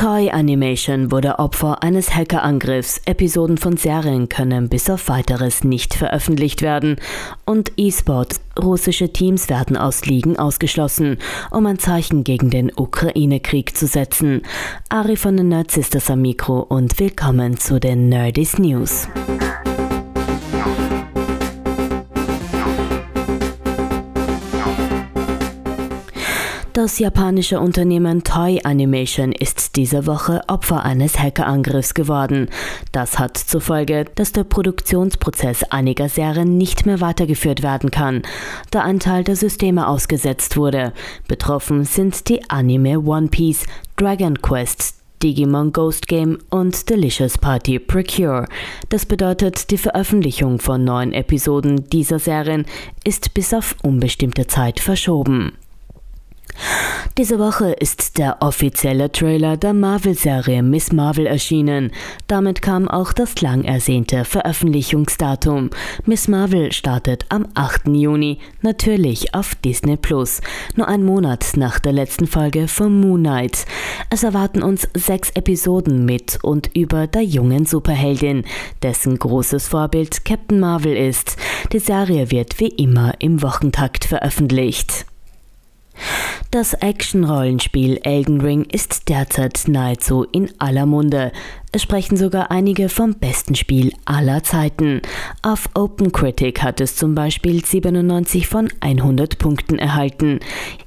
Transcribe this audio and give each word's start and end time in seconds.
Toy 0.00 0.30
Animation 0.30 1.12
wurde 1.12 1.38
Opfer 1.38 1.82
eines 1.82 2.16
Hackerangriffs. 2.16 3.02
Episoden 3.04 3.58
von 3.58 3.76
Serien 3.76 4.30
können 4.30 4.70
bis 4.70 4.88
auf 4.88 5.10
weiteres 5.10 5.62
nicht 5.62 5.92
veröffentlicht 5.92 6.62
werden. 6.62 6.96
Und 7.44 7.72
E-Sport. 7.76 8.40
Russische 8.58 9.12
Teams 9.12 9.50
werden 9.50 9.76
aus 9.76 10.06
Ligen 10.06 10.38
ausgeschlossen, 10.38 11.18
um 11.50 11.66
ein 11.66 11.78
Zeichen 11.78 12.24
gegen 12.24 12.48
den 12.48 12.72
Ukraine-Krieg 12.74 13.76
zu 13.76 13.86
setzen. 13.86 14.40
Ari 14.88 15.16
von 15.16 15.36
den 15.36 15.48
Nerds 15.48 15.76
ist 15.76 15.94
das 15.94 16.10
am 16.10 16.22
Mikro 16.22 16.60
und 16.60 16.98
willkommen 16.98 17.58
zu 17.58 17.78
den 17.78 18.08
Nerdist 18.08 18.58
News. 18.58 19.06
Das 26.82 26.98
japanische 26.98 27.60
Unternehmen 27.60 28.24
Toy 28.24 28.62
Animation 28.64 29.32
ist 29.32 29.76
diese 29.76 30.06
Woche 30.06 30.40
Opfer 30.48 30.82
eines 30.82 31.18
Hackerangriffs 31.18 31.92
geworden. 31.92 32.48
Das 32.90 33.18
hat 33.18 33.36
zur 33.36 33.60
Folge, 33.60 34.06
dass 34.14 34.32
der 34.32 34.44
Produktionsprozess 34.44 35.64
einiger 35.64 36.08
Serien 36.08 36.56
nicht 36.56 36.86
mehr 36.86 37.02
weitergeführt 37.02 37.62
werden 37.62 37.90
kann, 37.90 38.22
da 38.70 38.80
ein 38.80 38.98
Teil 38.98 39.24
der 39.24 39.36
Systeme 39.36 39.88
ausgesetzt 39.88 40.56
wurde. 40.56 40.94
Betroffen 41.28 41.84
sind 41.84 42.30
die 42.30 42.48
Anime 42.48 42.98
One 43.00 43.28
Piece, 43.28 43.66
Dragon 43.96 44.40
Quest, 44.40 44.94
Digimon 45.22 45.72
Ghost 45.72 46.08
Game 46.08 46.38
und 46.48 46.88
Delicious 46.88 47.36
Party 47.36 47.78
Procure. 47.78 48.46
Das 48.88 49.04
bedeutet, 49.04 49.70
die 49.70 49.76
Veröffentlichung 49.76 50.58
von 50.58 50.82
neuen 50.82 51.12
Episoden 51.12 51.90
dieser 51.90 52.18
Serien 52.18 52.64
ist 53.04 53.34
bis 53.34 53.52
auf 53.52 53.76
unbestimmte 53.82 54.46
Zeit 54.46 54.80
verschoben. 54.80 55.52
Diese 57.18 57.38
Woche 57.38 57.72
ist 57.72 58.18
der 58.18 58.38
offizielle 58.40 59.12
Trailer 59.12 59.56
der 59.56 59.74
Marvel-Serie 59.74 60.62
Miss 60.62 60.92
Marvel 60.92 61.26
erschienen. 61.26 61.90
Damit 62.28 62.62
kam 62.62 62.88
auch 62.88 63.12
das 63.12 63.40
lang 63.40 63.64
ersehnte 63.64 64.24
Veröffentlichungsdatum. 64.24 65.70
Miss 66.06 66.28
Marvel 66.28 66.72
startet 66.72 67.26
am 67.28 67.48
8. 67.54 67.88
Juni, 67.88 68.38
natürlich 68.62 69.34
auf 69.34 69.54
Disney 69.56 69.96
Plus, 69.96 70.40
nur 70.76 70.88
ein 70.88 71.04
Monat 71.04 71.56
nach 71.56 71.78
der 71.78 71.92
letzten 71.92 72.26
Folge 72.26 72.68
von 72.68 73.00
Moon 73.00 73.20
Knight. 73.20 73.66
Es 74.08 74.22
erwarten 74.22 74.62
uns 74.62 74.88
sechs 74.94 75.30
Episoden 75.30 76.04
mit 76.04 76.38
und 76.42 76.70
über 76.74 77.06
der 77.06 77.22
jungen 77.22 77.66
Superheldin, 77.66 78.44
dessen 78.82 79.18
großes 79.18 79.68
Vorbild 79.68 80.24
Captain 80.24 80.60
Marvel 80.60 80.96
ist. 80.96 81.36
Die 81.72 81.80
Serie 81.80 82.30
wird 82.30 82.60
wie 82.60 82.68
immer 82.68 83.14
im 83.18 83.42
Wochentakt 83.42 84.04
veröffentlicht. 84.04 85.06
Das 86.50 86.74
Action-Rollenspiel 86.74 88.00
Elden 88.02 88.40
Ring 88.40 88.64
ist 88.64 89.08
derzeit 89.08 89.62
nahezu 89.66 90.24
in 90.24 90.50
aller 90.58 90.86
Munde. 90.86 91.32
Es 91.72 91.82
sprechen 91.82 92.16
sogar 92.16 92.50
einige 92.50 92.88
vom 92.88 93.14
besten 93.14 93.54
Spiel 93.54 93.92
aller 94.04 94.42
Zeiten. 94.42 95.02
Auf 95.42 95.68
OpenCritic 95.74 96.64
hat 96.64 96.80
es 96.80 96.96
zum 96.96 97.14
Beispiel 97.14 97.64
97 97.64 98.48
von 98.48 98.68
100 98.80 99.38
Punkten 99.38 99.78
erhalten. 99.78 100.40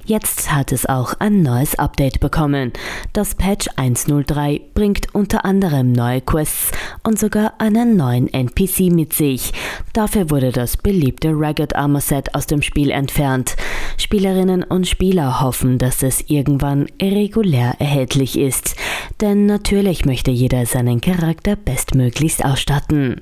Jetzt 0.04 0.52
hat 0.52 0.72
es 0.72 0.84
auch 0.84 1.14
ein 1.20 1.42
neues 1.42 1.78
Update 1.78 2.20
bekommen. 2.20 2.74
Das 3.14 3.34
Patch 3.34 3.66
103 3.76 4.60
bringt 4.74 5.14
unter 5.14 5.46
anderem 5.46 5.92
neue 5.92 6.20
Quests 6.20 6.72
und 7.02 7.18
sogar 7.18 7.54
einen 7.58 7.96
neuen 7.96 8.30
NPC 8.30 8.92
mit 8.92 9.14
sich. 9.14 9.52
Dafür 9.94 10.28
wurde 10.28 10.52
das 10.52 10.76
beliebte 10.76 11.30
Ragged 11.32 11.74
Armor 11.74 12.02
Set 12.02 12.34
aus 12.34 12.46
dem 12.46 12.60
Spiel 12.60 12.90
entfernt. 12.90 13.56
Spielerinnen 13.96 14.62
und 14.62 14.86
Spieler 14.86 15.40
hoffen, 15.40 15.78
dass 15.78 16.02
es 16.02 16.28
irgendwann 16.28 16.88
regulär 17.00 17.76
erhältlich 17.78 18.38
ist. 18.38 18.76
Denn 19.20 19.46
natürlich 19.46 20.04
möchte 20.04 20.30
jeder 20.30 20.66
seinen 20.66 21.00
Charakter 21.00 21.56
bestmöglichst 21.56 22.44
ausstatten. 22.44 23.20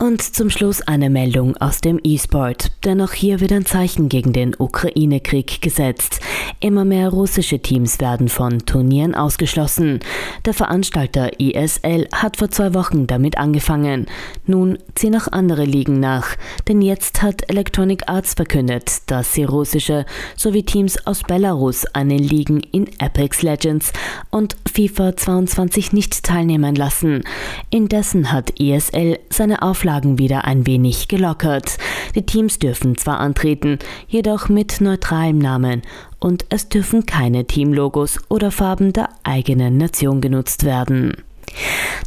Und 0.00 0.22
zum 0.22 0.48
Schluss 0.48 0.80
eine 0.80 1.10
Meldung 1.10 1.58
aus 1.58 1.82
dem 1.82 2.00
E-Sport, 2.02 2.72
denn 2.86 3.02
auch 3.02 3.12
hier 3.12 3.40
wird 3.40 3.52
ein 3.52 3.66
Zeichen 3.66 4.08
gegen 4.08 4.32
den 4.32 4.56
Ukraine-Krieg 4.58 5.60
gesetzt. 5.60 6.20
Immer 6.58 6.86
mehr 6.86 7.10
russische 7.10 7.58
Teams 7.58 8.00
werden 8.00 8.30
von 8.30 8.60
Turnieren 8.60 9.14
ausgeschlossen. 9.14 10.00
Der 10.46 10.54
Veranstalter 10.54 11.38
ISL 11.38 12.08
hat 12.14 12.38
vor 12.38 12.48
zwei 12.48 12.72
Wochen 12.72 13.06
damit 13.08 13.36
angefangen. 13.36 14.06
Nun 14.46 14.78
ziehen 14.94 15.14
auch 15.16 15.28
andere 15.28 15.66
Ligen 15.66 16.00
nach, 16.00 16.34
denn 16.66 16.80
jetzt 16.80 17.20
hat 17.20 17.50
Electronic 17.50 18.08
Arts 18.08 18.32
verkündet, 18.32 19.02
dass 19.04 19.34
sie 19.34 19.44
russische 19.44 20.06
sowie 20.34 20.62
Teams 20.62 21.06
aus 21.06 21.22
Belarus 21.24 21.84
an 21.92 22.08
den 22.08 22.24
Ligen 22.24 22.60
in 22.72 22.88
Apex 23.00 23.42
Legends 23.42 23.92
und 24.30 24.56
FIFA 24.70 25.16
22 25.16 25.92
nicht 25.92 26.22
teilnehmen 26.22 26.74
lassen. 26.74 27.22
Indessen 27.70 28.32
hat 28.32 28.58
ISL 28.58 29.18
seine 29.28 29.62
Auflagen 29.62 30.18
wieder 30.18 30.44
ein 30.44 30.66
wenig 30.66 31.08
gelockert. 31.08 31.78
Die 32.14 32.24
Teams 32.24 32.58
dürfen 32.58 32.96
zwar 32.96 33.20
antreten, 33.20 33.78
jedoch 34.08 34.48
mit 34.48 34.80
neutralem 34.80 35.38
Namen 35.38 35.82
und 36.18 36.46
es 36.48 36.68
dürfen 36.68 37.06
keine 37.06 37.46
Teamlogos 37.46 38.18
oder 38.28 38.50
Farben 38.50 38.92
der 38.92 39.08
eigenen 39.22 39.76
Nation 39.76 40.20
genutzt 40.20 40.64
werden. 40.64 41.16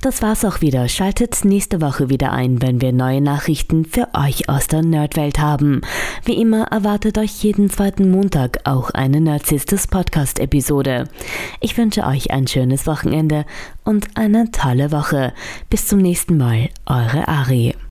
Das 0.02 0.22
war's 0.22 0.44
auch 0.46 0.62
wieder. 0.62 0.88
Schaltet 0.88 1.46
nächste 1.46 1.82
Woche 1.82 2.10
wieder 2.10 2.32
ein, 2.32 2.62
wenn 2.62 2.82
wir 2.82 2.92
neue 2.92 3.22
Nachrichten 3.22 3.86
für 3.86 4.10
euch 4.14 4.50
aus 4.50 4.68
der 4.68 4.82
Nerdwelt 4.82 5.40
haben. 5.40 5.82
Wie 6.26 6.40
immer 6.42 6.64
erwartet 6.72 7.18
euch 7.18 7.44
jeden 7.44 7.70
zweiten 7.70 8.12
Montag 8.12 8.60
auch 8.66 8.90
eine 8.92 9.22
Nerdsistes 9.22 9.88
Podcast-Episode. 9.88 11.06
Ich 11.60 11.78
wünsche 11.78 12.06
euch 12.06 12.32
ein 12.32 12.48
schönes 12.48 12.88
Wochenende 12.88 13.46
und 13.84 14.08
eine 14.16 14.52
tolle 14.52 14.92
Woche. 14.92 15.34
Bis 15.70 15.88
zum 15.88 16.00
nächsten 16.00 16.38
Mal, 16.38 16.70
eure 16.86 17.28
Ari. 17.28 17.76